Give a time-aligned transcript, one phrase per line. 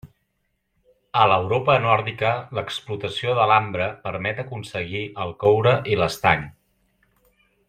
[1.23, 6.53] A l'Europa Nòrdica l'explotació de l'ambre permet aconseguir el coure i l'estany.